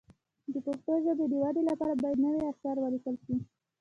[0.53, 3.35] د پښتو ژبې د ودې لپاره باید نوي اثار ولیکل شي.